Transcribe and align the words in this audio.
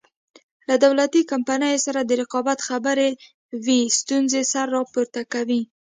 له 0.67 0.75
دولتي 0.85 1.21
کمپنیو 1.31 1.83
سره 1.85 1.99
د 2.03 2.11
رقابت 2.21 2.59
خبره 2.67 3.05
وي 3.65 3.79
ستونزې 3.99 4.41
سر 4.51 4.65
راپورته 4.77 5.21
کوي. 5.33 5.61